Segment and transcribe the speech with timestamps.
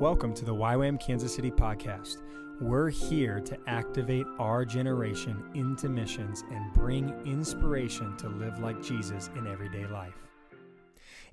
[0.00, 2.22] Welcome to the YWAM Kansas City podcast.
[2.58, 9.28] We're here to activate our generation into missions and bring inspiration to live like Jesus
[9.36, 10.26] in everyday life.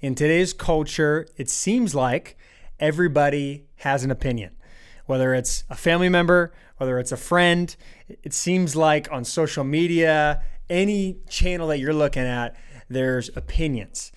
[0.02, 2.38] In today's culture, it seems like
[2.78, 4.58] everybody has an opinion.
[5.06, 7.74] Whether it's a family member, whether it's a friend,
[8.22, 12.54] it seems like on social media, any channel that you're looking at,
[12.90, 14.12] there's opinions.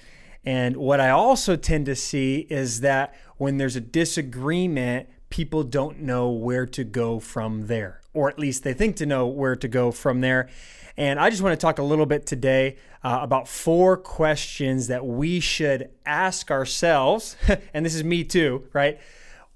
[0.45, 6.01] And what I also tend to see is that when there's a disagreement, people don't
[6.01, 9.68] know where to go from there, or at least they think to know where to
[9.68, 10.48] go from there.
[10.96, 15.06] And I just want to talk a little bit today uh, about four questions that
[15.06, 17.37] we should ask ourselves.
[17.74, 18.98] and this is me too, right?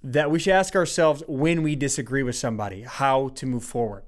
[0.02, 4.04] That we should ask ourselves when we disagree with somebody, how to move forward.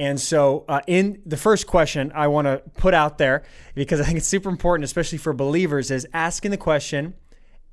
[0.00, 3.42] And so, uh, in the first question I want to put out there,
[3.74, 7.12] because I think it's super important, especially for believers, is asking the question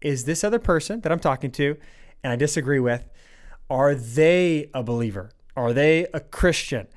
[0.02, 1.78] is this other person that I'm talking to
[2.22, 3.10] and I disagree with,
[3.70, 5.32] are they a believer?
[5.56, 6.88] Are they a Christian?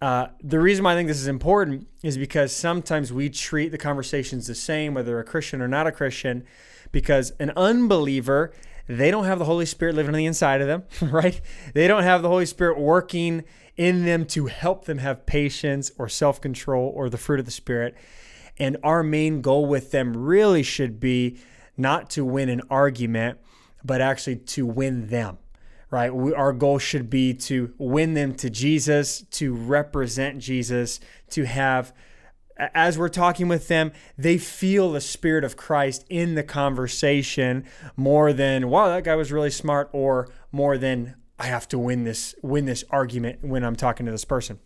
[0.00, 3.78] Uh, the reason why I think this is important is because sometimes we treat the
[3.78, 6.44] conversations the same, whether they're a Christian or not a Christian,
[6.92, 8.54] because an unbeliever,
[8.88, 11.42] they don't have the Holy Spirit living on the inside of them, right?
[11.74, 13.44] They don't have the Holy Spirit working
[13.82, 17.50] in them to help them have patience or self control or the fruit of the
[17.50, 17.96] Spirit.
[18.56, 21.40] And our main goal with them really should be
[21.76, 23.40] not to win an argument,
[23.82, 25.38] but actually to win them,
[25.90, 26.14] right?
[26.14, 31.92] We, our goal should be to win them to Jesus, to represent Jesus, to have,
[32.56, 37.64] as we're talking with them, they feel the Spirit of Christ in the conversation
[37.96, 42.04] more than, wow, that guy was really smart, or more than, I have to win
[42.04, 44.60] this win this argument when I'm talking to this person.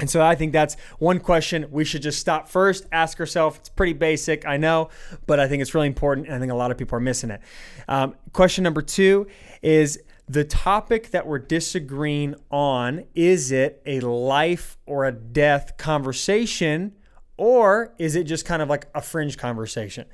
[0.00, 3.58] And so I think that's one question we should just stop first, ask ourselves.
[3.58, 4.90] It's pretty basic, I know,
[5.26, 7.30] but I think it's really important, and I think a lot of people are missing
[7.30, 7.40] it.
[7.86, 9.28] Um, question number two
[9.62, 16.94] is the topic that we're disagreeing on is it a life or a death conversation,
[17.36, 20.04] or is it just kind of like a fringe conversation?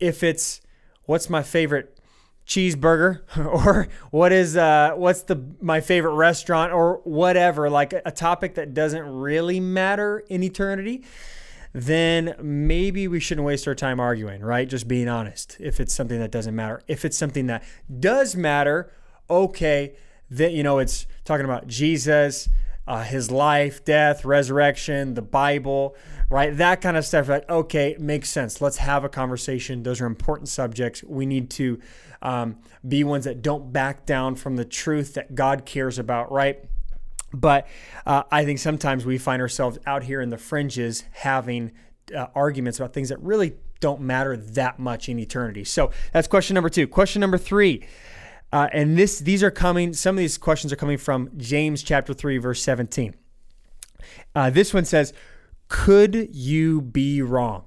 [0.00, 0.60] If it's
[1.04, 2.00] what's my favorite
[2.46, 3.20] cheeseburger
[3.64, 8.74] or what is uh what's the my favorite restaurant or whatever like a topic that
[8.74, 11.04] doesn't really matter in eternity
[11.72, 14.68] then maybe we shouldn't waste our time arguing right?
[14.68, 15.56] Just being honest.
[15.58, 16.82] If it's something that doesn't matter.
[16.86, 17.64] If it's something that
[17.98, 18.92] does matter
[19.30, 19.94] okay
[20.30, 22.48] that you know it's talking about jesus
[22.86, 25.96] uh, his life, death, resurrection, the Bible,
[26.30, 26.56] right?
[26.56, 27.28] That kind of stuff.
[27.28, 28.60] Like, okay, makes sense.
[28.60, 29.82] Let's have a conversation.
[29.82, 31.02] Those are important subjects.
[31.04, 31.80] We need to
[32.22, 36.64] um, be ones that don't back down from the truth that God cares about, right?
[37.32, 37.66] But
[38.04, 41.72] uh, I think sometimes we find ourselves out here in the fringes having
[42.14, 45.64] uh, arguments about things that really don't matter that much in eternity.
[45.64, 46.86] So that's question number two.
[46.86, 47.86] Question number three.
[48.52, 52.12] Uh, and this these are coming, some of these questions are coming from James chapter
[52.12, 53.14] 3, verse 17.
[54.34, 55.12] Uh, this one says,
[55.68, 57.64] Could you be wrong?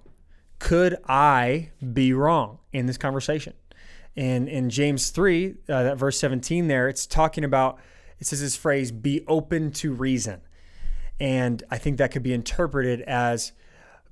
[0.59, 3.53] Could I be wrong in this conversation?
[4.15, 7.79] And in James 3, uh, that verse 17 there, it's talking about,
[8.19, 10.41] it says this phrase, be open to reason.
[11.19, 13.51] And I think that could be interpreted as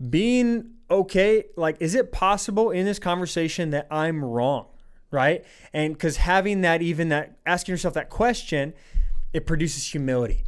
[0.10, 1.46] being okay.
[1.56, 4.68] Like, is it possible in this conversation that I'm wrong?
[5.14, 5.46] Right.
[5.74, 8.74] And because having that, even that, asking yourself that question,
[9.32, 10.44] it produces humility.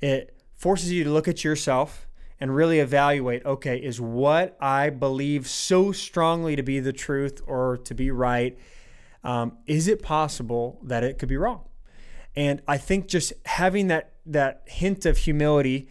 [0.00, 2.08] It forces you to look at yourself
[2.40, 7.76] and really evaluate okay, is what I believe so strongly to be the truth or
[7.84, 8.58] to be right?
[9.22, 11.64] Um, is it possible that it could be wrong?
[12.34, 15.88] And I think just having that that hint of humility,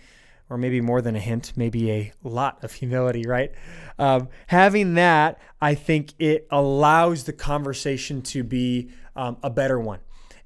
[0.50, 3.52] or maybe more than a hint, maybe a lot of humility, right?
[4.00, 10.00] Um, having that, I think it allows the conversation to be um, a better one.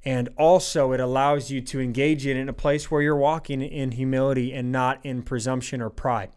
[0.03, 3.91] And also, it allows you to engage in, in a place where you're walking in
[3.91, 6.31] humility and not in presumption or pride.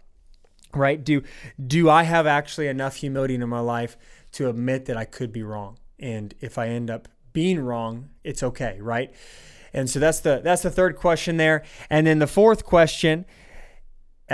[0.75, 1.03] Right?
[1.03, 1.23] Do
[1.65, 3.97] do I have actually enough humility in my life
[4.33, 5.79] to admit that I could be wrong?
[5.99, 9.13] and if I end up being wrong, it's okay, right?
[9.73, 11.65] And so that's the that's the third question there.
[11.91, 13.25] And then the fourth question,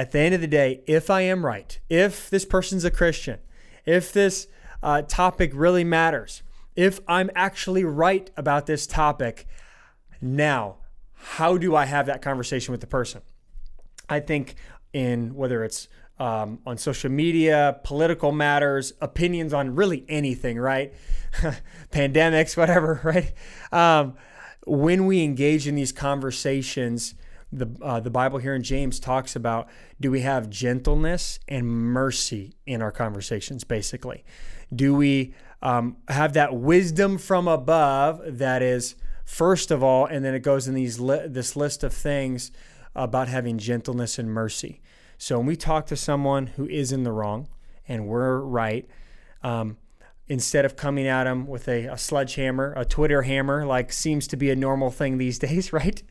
[0.01, 3.39] at the end of the day, if I am right, if this person's a Christian,
[3.85, 4.49] if this
[4.83, 6.43] uh, topic really matters,
[6.75, 9.47] if I'm actually right about this topic,
[10.19, 10.77] now
[11.13, 13.21] how do I have that conversation with the person?
[14.09, 14.55] I think
[14.95, 15.87] in whether it's
[16.19, 20.95] um, on social media, political matters, opinions on really anything, right?
[21.93, 23.35] Pandemics, whatever, right?
[23.71, 24.15] Um,
[24.67, 27.17] when we engage in these conversations,
[27.53, 29.69] the uh, the Bible here in James talks about
[30.01, 33.65] do we have gentleness and mercy in our conversations?
[33.65, 34.25] Basically,
[34.75, 38.95] do we um, have that wisdom from above that is
[39.25, 42.51] first of all, and then it goes in these li- this list of things
[42.95, 44.81] about having gentleness and mercy.
[45.19, 47.49] So when we talk to someone who is in the wrong
[47.87, 48.89] and we're right,
[49.43, 49.77] um,
[50.31, 54.37] instead of coming at them with a, a, sledgehammer, a Twitter hammer, like seems to
[54.37, 56.05] be a normal thing these days, right?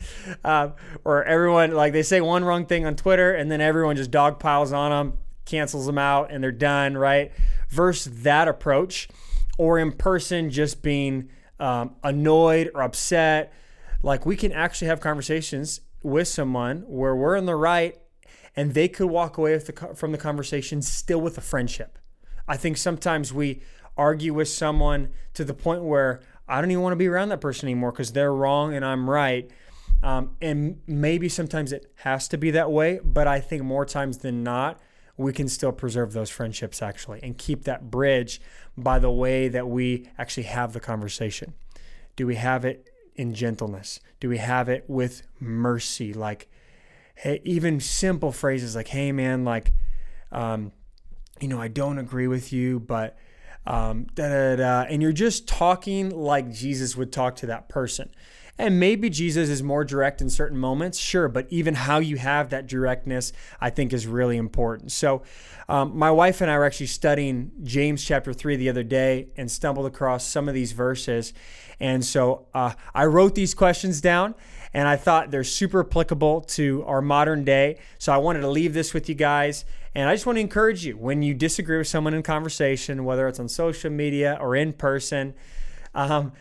[0.43, 0.71] Uh,
[1.05, 4.37] or everyone, like they say one wrong thing on Twitter and then everyone just dog
[4.37, 7.31] piles on them, cancels them out, and they're done, right?
[7.69, 9.07] Versus that approach,
[9.57, 13.53] or in person just being um, annoyed or upset.
[14.03, 17.97] Like we can actually have conversations with someone where we're in the right
[18.53, 21.97] and they could walk away the, from the conversation still with a friendship.
[22.49, 23.61] I think sometimes we
[23.99, 27.41] argue with someone to the point where I don't even want to be around that
[27.41, 29.51] person anymore because they're wrong and I'm right.
[30.01, 34.19] Um, and maybe sometimes it has to be that way, but I think more times
[34.19, 34.79] than not,
[35.17, 38.39] we can still preserve those friendships actually and keep that bridge
[38.77, 41.53] by the way that we actually have the conversation.
[42.15, 43.99] Do we have it in gentleness?
[44.21, 46.13] Do we have it with mercy?
[46.13, 46.49] Like,
[47.15, 49.73] hey, even simple phrases like, hey, man, like,
[50.31, 50.71] um,
[51.41, 53.17] you know, I don't agree with you, but
[53.65, 58.09] um, da, da, da, and you're just talking like Jesus would talk to that person.
[58.57, 62.49] And maybe Jesus is more direct in certain moments, sure, but even how you have
[62.49, 64.91] that directness, I think, is really important.
[64.91, 65.21] So,
[65.69, 69.49] um, my wife and I were actually studying James chapter 3 the other day and
[69.49, 71.31] stumbled across some of these verses.
[71.79, 74.33] And so uh, I wrote these questions down
[74.73, 77.77] and I thought they're super applicable to our modern day.
[77.99, 79.63] So I wanted to leave this with you guys.
[79.99, 83.27] And I just want to encourage you when you disagree with someone in conversation, whether
[83.27, 85.33] it's on social media or in person,
[85.93, 86.31] um,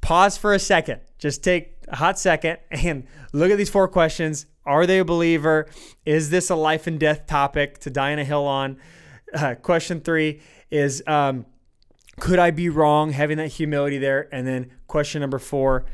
[0.00, 1.02] pause for a second.
[1.18, 4.46] Just take a hot second and look at these four questions.
[4.64, 5.68] Are they a believer?
[6.06, 8.78] Is this a life and death topic to die on a hill on?
[9.34, 11.44] Uh, question three is um,
[12.18, 13.12] Could I be wrong?
[13.12, 14.34] Having that humility there.
[14.34, 15.84] And then question number four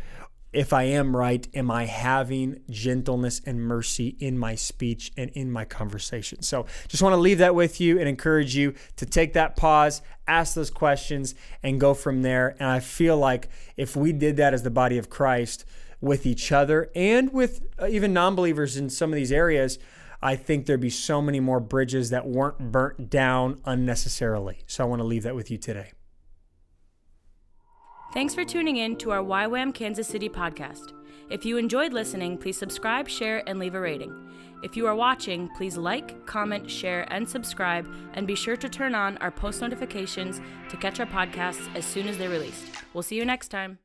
[0.53, 5.51] if I am right, am I having gentleness and mercy in my speech and in
[5.51, 6.43] my conversation?
[6.43, 10.01] So just want to leave that with you and encourage you to take that pause,
[10.27, 12.57] ask those questions, and go from there.
[12.59, 15.67] And I feel like if we did that as the body of Christ
[16.01, 19.79] with each other and with uh, even non believers in some of these areas,
[20.23, 24.61] I think there'd be so many more bridges that weren't burnt down unnecessarily.
[24.67, 25.93] So I want to leave that with you today.
[28.15, 30.93] Thanks for tuning in to our YWAM Kansas City podcast.
[31.29, 34.15] If you enjoyed listening, please subscribe, share, and leave a rating.
[34.63, 38.95] If you are watching, please like, comment, share, and subscribe, and be sure to turn
[38.95, 40.41] on our post notifications
[40.71, 42.65] to catch our podcasts as soon as they're released.
[42.95, 43.79] We'll see you next time.